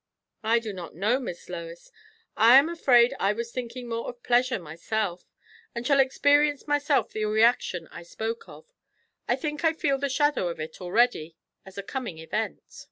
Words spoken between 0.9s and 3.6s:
know, Miss Lois. I am afraid I was